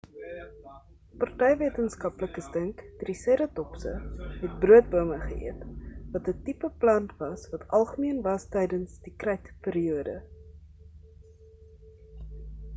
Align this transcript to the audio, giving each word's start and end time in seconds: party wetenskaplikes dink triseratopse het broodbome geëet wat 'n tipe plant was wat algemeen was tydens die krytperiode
party 1.23 1.49
wetenskaplikes 1.57 2.47
dink 2.55 2.79
triseratopse 3.01 3.91
het 4.45 4.55
broodbome 4.63 5.19
geëet 5.25 5.61
wat 6.15 6.31
'n 6.33 6.39
tipe 6.49 6.71
plant 6.85 7.11
was 7.21 7.45
wat 7.53 7.67
algemeen 7.81 8.19
was 8.29 8.49
tydens 8.57 8.93
die 9.05 9.15
krytperiode 9.25 10.17